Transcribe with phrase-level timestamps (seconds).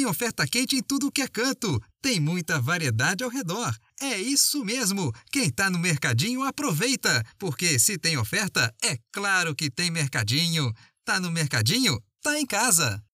[0.00, 1.78] Tem oferta quente em tudo que é canto.
[2.00, 3.78] Tem muita variedade ao redor.
[4.00, 5.12] É isso mesmo.
[5.30, 10.72] Quem tá no mercadinho aproveita, porque se tem oferta, é claro que tem mercadinho.
[11.04, 12.02] Tá no mercadinho?
[12.22, 13.04] Tá em casa.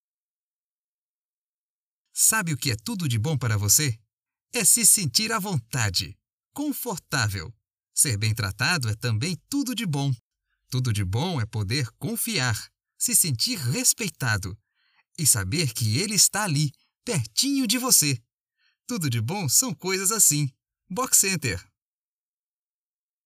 [2.13, 3.99] Sabe o que é tudo de bom para você?
[4.53, 6.17] É se sentir à vontade,
[6.53, 7.53] confortável.
[7.93, 10.15] Ser bem tratado é também tudo de bom.
[10.69, 12.57] Tudo de bom é poder confiar,
[12.97, 14.57] se sentir respeitado
[15.17, 16.71] e saber que ele está ali,
[17.03, 18.17] pertinho de você.
[18.85, 20.49] Tudo de bom são coisas assim.
[20.89, 21.61] Box Center.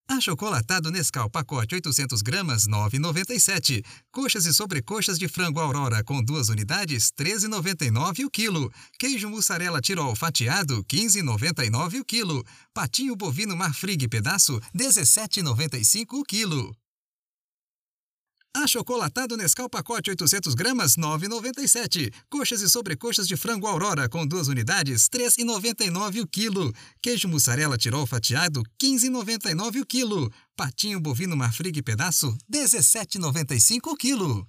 [0.08, 3.84] Achocolatado Nescau pacote 800 gramas 9,97.
[4.10, 8.70] Coxas e sobrecoxas de frango Aurora com duas unidades 13,99 o quilo.
[8.98, 12.44] Queijo mussarela Tirol fatiado 15,99 o quilo.
[12.74, 16.76] Patinho bovino Marfrig pedaço 17,95 o quilo.
[18.54, 22.12] Achocolatado Nescau pacote 800 gramas 9,97.
[22.28, 26.70] Coxas e sobrecoxas de frango Aurora com duas unidades 3,99 o quilo.
[27.00, 30.30] Queijo mussarela Tirol fatiado 15,99 o quilo.
[30.54, 34.46] Patinho bovino Marfrig pedaço 17,95 o quilo.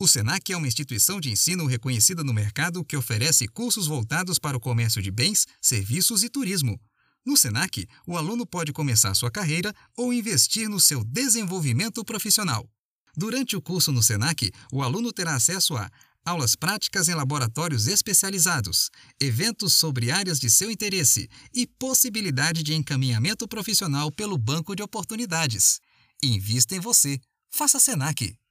[0.00, 4.56] O SENAC é uma instituição de ensino reconhecida no mercado que oferece cursos voltados para
[4.56, 6.80] o comércio de bens, serviços e turismo.
[7.24, 12.68] No SENAC, o aluno pode começar sua carreira ou investir no seu desenvolvimento profissional.
[13.16, 15.88] Durante o curso no SENAC, o aluno terá acesso a
[16.24, 23.46] aulas práticas em laboratórios especializados, eventos sobre áreas de seu interesse e possibilidade de encaminhamento
[23.46, 25.80] profissional pelo banco de oportunidades.
[26.22, 27.20] Invista em você.
[27.50, 28.36] Faça SENAC.